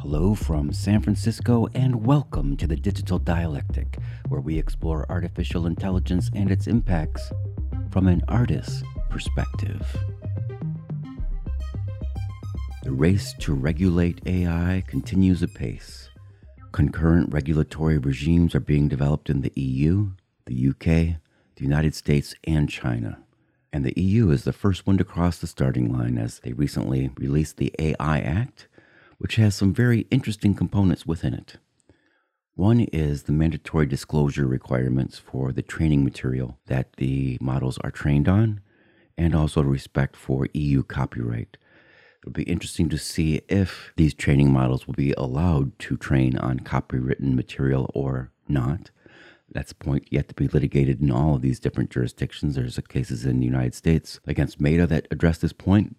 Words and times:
Hello 0.00 0.32
from 0.32 0.72
San 0.72 1.02
Francisco, 1.02 1.66
and 1.74 2.06
welcome 2.06 2.56
to 2.56 2.68
the 2.68 2.76
Digital 2.76 3.18
Dialectic, 3.18 3.98
where 4.28 4.40
we 4.40 4.56
explore 4.56 5.04
artificial 5.10 5.66
intelligence 5.66 6.30
and 6.34 6.52
its 6.52 6.68
impacts 6.68 7.32
from 7.90 8.06
an 8.06 8.22
artist's 8.28 8.84
perspective. 9.10 9.84
The 12.84 12.92
race 12.92 13.34
to 13.40 13.52
regulate 13.52 14.20
AI 14.24 14.84
continues 14.86 15.42
apace. 15.42 16.08
Concurrent 16.70 17.34
regulatory 17.34 17.98
regimes 17.98 18.54
are 18.54 18.60
being 18.60 18.86
developed 18.86 19.28
in 19.28 19.40
the 19.40 19.52
EU, 19.56 20.12
the 20.46 20.68
UK, 20.68 20.84
the 21.56 21.64
United 21.64 21.96
States, 21.96 22.36
and 22.44 22.70
China. 22.70 23.18
And 23.72 23.84
the 23.84 24.00
EU 24.00 24.30
is 24.30 24.44
the 24.44 24.52
first 24.52 24.86
one 24.86 24.96
to 24.98 25.04
cross 25.04 25.38
the 25.38 25.48
starting 25.48 25.92
line 25.92 26.18
as 26.18 26.38
they 26.38 26.52
recently 26.52 27.10
released 27.16 27.56
the 27.56 27.74
AI 27.80 28.20
Act, 28.20 28.67
which 29.18 29.36
has 29.36 29.54
some 29.54 29.74
very 29.74 30.06
interesting 30.10 30.54
components 30.54 31.06
within 31.06 31.34
it. 31.34 31.56
One 32.54 32.80
is 32.80 33.24
the 33.24 33.32
mandatory 33.32 33.86
disclosure 33.86 34.46
requirements 34.46 35.18
for 35.18 35.52
the 35.52 35.62
training 35.62 36.02
material 36.02 36.58
that 36.66 36.94
the 36.96 37.38
models 37.40 37.78
are 37.84 37.90
trained 37.90 38.28
on, 38.28 38.60
and 39.16 39.34
also 39.34 39.62
respect 39.62 40.16
for 40.16 40.48
EU 40.54 40.82
copyright. 40.82 41.56
It'll 42.20 42.32
be 42.32 42.42
interesting 42.44 42.88
to 42.88 42.98
see 42.98 43.42
if 43.48 43.92
these 43.96 44.14
training 44.14 44.52
models 44.52 44.86
will 44.86 44.94
be 44.94 45.12
allowed 45.12 45.78
to 45.80 45.96
train 45.96 46.36
on 46.36 46.60
copywritten 46.60 47.34
material 47.34 47.90
or 47.94 48.32
not. 48.48 48.90
That's 49.50 49.72
a 49.72 49.76
point 49.76 50.08
yet 50.10 50.28
to 50.28 50.34
be 50.34 50.48
litigated 50.48 51.00
in 51.00 51.10
all 51.10 51.36
of 51.36 51.42
these 51.42 51.60
different 51.60 51.90
jurisdictions. 51.90 52.54
There's 52.54 52.78
cases 52.88 53.24
in 53.24 53.40
the 53.40 53.46
United 53.46 53.74
States 53.74 54.20
against 54.26 54.60
Meta 54.60 54.86
that 54.88 55.08
address 55.10 55.38
this 55.38 55.52
point, 55.52 55.96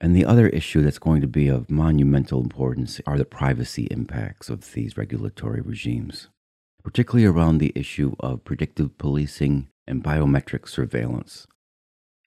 and 0.00 0.14
the 0.14 0.24
other 0.24 0.48
issue 0.48 0.82
that's 0.82 0.98
going 0.98 1.20
to 1.20 1.26
be 1.26 1.48
of 1.48 1.70
monumental 1.70 2.40
importance 2.40 3.00
are 3.06 3.18
the 3.18 3.24
privacy 3.24 3.88
impacts 3.90 4.48
of 4.48 4.72
these 4.72 4.96
regulatory 4.96 5.60
regimes, 5.60 6.28
particularly 6.84 7.26
around 7.26 7.58
the 7.58 7.72
issue 7.74 8.14
of 8.20 8.44
predictive 8.44 8.96
policing 8.98 9.68
and 9.86 10.04
biometric 10.04 10.68
surveillance. 10.68 11.46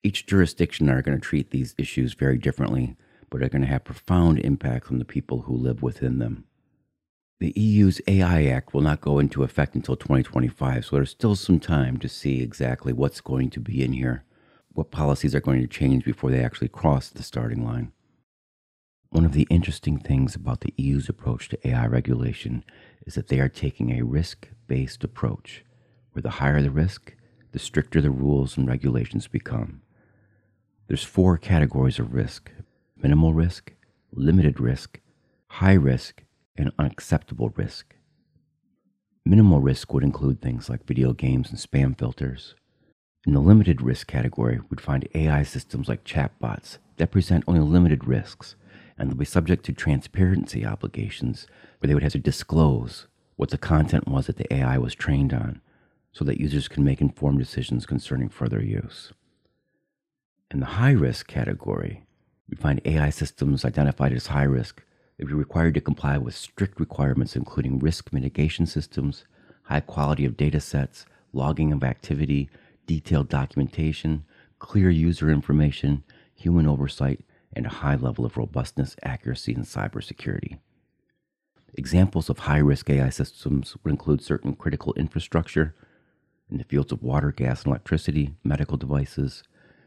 Each 0.03 0.25
jurisdiction 0.25 0.89
are 0.89 1.01
going 1.01 1.17
to 1.17 1.25
treat 1.25 1.51
these 1.51 1.75
issues 1.77 2.13
very 2.13 2.37
differently, 2.37 2.97
but 3.29 3.41
are 3.41 3.49
going 3.49 3.61
to 3.61 3.67
have 3.67 3.85
profound 3.85 4.39
impacts 4.39 4.89
on 4.89 4.99
the 4.99 5.05
people 5.05 5.43
who 5.43 5.55
live 5.55 5.81
within 5.81 6.19
them. 6.19 6.45
The 7.39 7.53
EU's 7.55 8.01
AI 8.07 8.45
Act 8.45 8.73
will 8.73 8.81
not 8.81 9.01
go 9.01 9.17
into 9.17 9.43
effect 9.43 9.75
until 9.75 9.95
2025, 9.95 10.85
so 10.85 10.95
there's 10.95 11.09
still 11.09 11.35
some 11.35 11.59
time 11.59 11.97
to 11.97 12.09
see 12.09 12.41
exactly 12.41 12.93
what's 12.93 13.21
going 13.21 13.49
to 13.51 13.59
be 13.59 13.83
in 13.83 13.93
here 13.93 14.25
what 14.73 14.91
policies 14.91 15.35
are 15.35 15.41
going 15.41 15.61
to 15.61 15.67
change 15.67 16.05
before 16.05 16.31
they 16.31 16.43
actually 16.43 16.69
cross 16.69 17.09
the 17.09 17.23
starting 17.23 17.65
line. 17.65 17.91
One 19.09 19.25
of 19.25 19.33
the 19.33 19.47
interesting 19.49 19.97
things 19.97 20.35
about 20.35 20.61
the 20.61 20.73
EU's 20.77 21.09
approach 21.09 21.49
to 21.49 21.67
AI 21.67 21.85
regulation 21.87 22.63
is 23.05 23.15
that 23.15 23.27
they 23.27 23.39
are 23.39 23.49
taking 23.49 23.91
a 23.91 24.03
risk 24.03 24.47
based 24.67 25.03
approach, 25.03 25.65
where 26.13 26.21
the 26.21 26.29
higher 26.29 26.61
the 26.61 26.71
risk, 26.71 27.13
the 27.51 27.59
stricter 27.59 28.01
the 28.01 28.09
rules 28.09 28.55
and 28.55 28.67
regulations 28.67 29.27
become. 29.27 29.81
There's 30.87 31.03
four 31.03 31.37
categories 31.37 31.99
of 31.99 32.13
risk 32.13 32.51
minimal 32.95 33.33
risk, 33.33 33.73
limited 34.13 34.59
risk, 34.59 34.99
high 35.47 35.73
risk, 35.73 36.23
and 36.55 36.71
unacceptable 36.77 37.49
risk. 37.49 37.95
Minimal 39.25 39.59
risk 39.59 39.93
would 39.93 40.03
include 40.03 40.41
things 40.41 40.69
like 40.69 40.85
video 40.85 41.11
games 41.13 41.49
and 41.49 41.59
spam 41.59 41.97
filters, 41.97 42.55
in 43.25 43.33
the 43.33 43.39
limited 43.39 43.81
risk 43.81 44.07
category, 44.07 44.59
we'd 44.69 44.81
find 44.81 45.07
AI 45.13 45.43
systems 45.43 45.87
like 45.87 46.03
chatbots 46.03 46.77
that 46.97 47.11
present 47.11 47.43
only 47.47 47.59
limited 47.59 48.05
risks, 48.05 48.55
and 48.97 49.09
they'll 49.09 49.17
be 49.17 49.25
subject 49.25 49.63
to 49.65 49.73
transparency 49.73 50.65
obligations 50.65 51.47
where 51.79 51.87
they 51.87 51.93
would 51.93 52.03
have 52.03 52.11
to 52.13 52.19
disclose 52.19 53.07
what 53.35 53.49
the 53.49 53.57
content 53.57 54.07
was 54.07 54.27
that 54.27 54.37
the 54.37 54.51
AI 54.53 54.77
was 54.77 54.95
trained 54.95 55.33
on 55.33 55.61
so 56.11 56.25
that 56.25 56.39
users 56.39 56.67
can 56.67 56.83
make 56.83 56.99
informed 56.99 57.39
decisions 57.39 57.85
concerning 57.85 58.29
further 58.29 58.61
use. 58.61 59.13
In 60.49 60.59
the 60.59 60.65
high 60.65 60.91
risk 60.91 61.27
category, 61.27 62.03
we 62.49 62.57
find 62.57 62.81
AI 62.83 63.09
systems 63.09 63.63
identified 63.63 64.11
as 64.11 64.27
high 64.27 64.43
risk 64.43 64.83
would 65.21 65.27
be 65.27 65.33
required 65.33 65.75
to 65.75 65.81
comply 65.81 66.17
with 66.17 66.35
strict 66.35 66.79
requirements, 66.79 67.35
including 67.35 67.79
risk 67.79 68.11
mitigation 68.11 68.65
systems, 68.65 69.25
high 69.63 69.79
quality 69.79 70.25
of 70.25 70.35
data 70.35 70.59
sets, 70.59 71.05
logging 71.31 71.71
of 71.71 71.83
activity, 71.83 72.49
detailed 72.85 73.29
documentation, 73.29 74.25
clear 74.59 74.89
user 74.89 75.29
information, 75.29 76.03
human 76.33 76.67
oversight, 76.67 77.21
and 77.53 77.65
a 77.65 77.69
high 77.69 77.95
level 77.95 78.25
of 78.25 78.37
robustness, 78.37 78.95
accuracy, 79.03 79.53
and 79.53 79.65
cybersecurity. 79.65 80.59
Examples 81.73 82.29
of 82.29 82.39
high 82.39 82.57
risk 82.57 82.89
AI 82.89 83.09
systems 83.09 83.77
would 83.83 83.91
include 83.91 84.21
certain 84.21 84.55
critical 84.55 84.93
infrastructure 84.95 85.73
in 86.49 86.57
the 86.57 86.63
fields 86.65 86.91
of 86.91 87.01
water, 87.01 87.31
gas, 87.31 87.63
and 87.63 87.71
electricity, 87.71 88.35
medical 88.43 88.77
devices, 88.77 89.43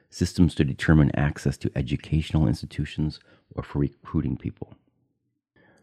systems 0.09 0.55
to 0.55 0.65
determine 0.65 1.15
access 1.15 1.57
to 1.59 1.71
educational 1.75 2.47
institutions 2.47 3.21
or 3.55 3.63
for 3.63 3.81
recruiting 3.81 4.37
people. 4.37 4.75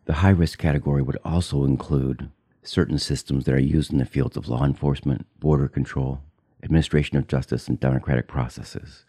The 0.05 0.13
high 0.15 0.29
risk 0.29 0.57
category 0.57 1.01
would 1.01 1.19
also 1.23 1.63
include 1.65 2.31
certain 2.63 2.97
systems 2.97 3.45
that 3.45 3.53
are 3.53 3.59
used 3.59 3.91
in 3.91 3.99
the 3.99 4.05
fields 4.05 4.37
of 4.37 4.47
law 4.47 4.63
enforcement, 4.63 5.27
border 5.39 5.67
control, 5.67 6.23
administration 6.63 7.17
of 7.17 7.27
justice 7.27 7.67
and 7.67 7.79
democratic 7.79 8.27
processes. 8.27 9.05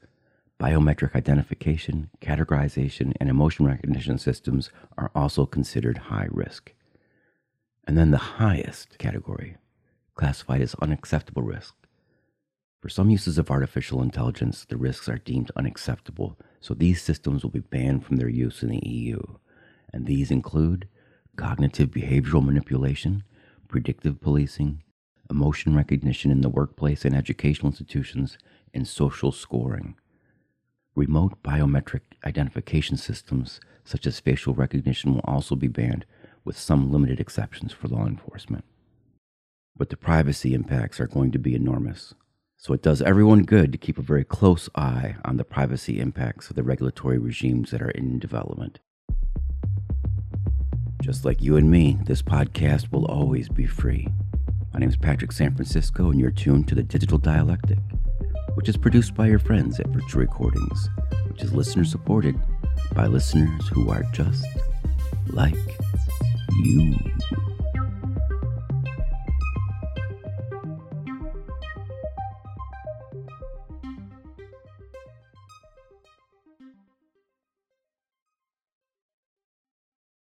Biometric 0.60 1.14
identification, 1.14 2.10
categorization, 2.20 3.12
and 3.18 3.28
emotion 3.28 3.66
recognition 3.66 4.18
systems 4.18 4.70
are 4.96 5.10
also 5.14 5.44
considered 5.44 5.98
high 5.98 6.28
risk. 6.30 6.72
And 7.86 7.98
then 7.98 8.10
the 8.12 8.18
highest 8.18 8.96
category, 8.98 9.56
classified 10.14 10.60
as 10.60 10.76
unacceptable 10.80 11.42
risk. 11.42 11.74
For 12.80 12.88
some 12.88 13.10
uses 13.10 13.38
of 13.38 13.50
artificial 13.50 14.02
intelligence, 14.02 14.64
the 14.64 14.76
risks 14.76 15.08
are 15.08 15.18
deemed 15.18 15.50
unacceptable, 15.56 16.38
so 16.60 16.74
these 16.74 17.02
systems 17.02 17.42
will 17.42 17.50
be 17.50 17.60
banned 17.60 18.04
from 18.04 18.16
their 18.16 18.28
use 18.28 18.62
in 18.62 18.70
the 18.70 18.88
EU. 18.88 19.20
And 19.92 20.06
these 20.06 20.30
include 20.30 20.88
cognitive 21.36 21.90
behavioral 21.90 22.44
manipulation, 22.44 23.24
predictive 23.68 24.20
policing, 24.20 24.82
emotion 25.32 25.74
recognition 25.74 26.30
in 26.30 26.42
the 26.42 26.48
workplace 26.48 27.04
and 27.04 27.16
educational 27.16 27.72
institutions, 27.72 28.38
and 28.72 28.86
social 28.86 29.32
scoring. 29.32 29.96
Remote 30.94 31.42
biometric 31.42 32.02
identification 32.24 32.96
systems, 32.96 33.58
such 33.82 34.06
as 34.06 34.20
facial 34.20 34.54
recognition, 34.54 35.14
will 35.14 35.22
also 35.24 35.56
be 35.56 35.68
banned, 35.68 36.04
with 36.44 36.58
some 36.58 36.92
limited 36.92 37.18
exceptions 37.18 37.72
for 37.72 37.88
law 37.88 38.06
enforcement. 38.06 38.64
But 39.74 39.88
the 39.88 39.96
privacy 39.96 40.54
impacts 40.54 41.00
are 41.00 41.06
going 41.06 41.32
to 41.32 41.38
be 41.38 41.54
enormous. 41.54 42.14
So 42.58 42.74
it 42.74 42.82
does 42.82 43.02
everyone 43.02 43.42
good 43.42 43.72
to 43.72 43.78
keep 43.78 43.98
a 43.98 44.02
very 44.02 44.24
close 44.24 44.68
eye 44.74 45.16
on 45.24 45.36
the 45.36 45.44
privacy 45.44 45.98
impacts 45.98 46.50
of 46.50 46.56
the 46.56 46.62
regulatory 46.62 47.18
regimes 47.18 47.70
that 47.70 47.82
are 47.82 47.90
in 47.90 48.18
development. 48.18 48.78
Just 51.00 51.24
like 51.24 51.42
you 51.42 51.56
and 51.56 51.68
me, 51.68 51.98
this 52.04 52.22
podcast 52.22 52.92
will 52.92 53.06
always 53.06 53.48
be 53.48 53.66
free. 53.66 54.06
My 54.72 54.80
name 54.80 54.88
is 54.88 54.96
Patrick 54.96 55.32
San 55.32 55.54
Francisco, 55.54 56.10
and 56.10 56.18
you're 56.18 56.30
tuned 56.30 56.66
to 56.68 56.74
the 56.74 56.82
Digital 56.82 57.18
Dialectic, 57.18 57.78
which 58.54 58.70
is 58.70 58.76
produced 58.78 59.14
by 59.14 59.26
your 59.26 59.38
friends 59.38 59.78
at 59.78 59.88
Virtual 59.88 60.22
Recordings, 60.22 60.88
which 61.28 61.42
is 61.42 61.52
listener 61.52 61.84
supported 61.84 62.40
by 62.94 63.06
listeners 63.06 63.68
who 63.68 63.90
are 63.90 64.02
just 64.14 64.46
like 65.28 65.54
you. 66.64 66.94